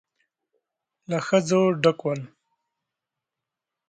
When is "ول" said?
2.03-2.21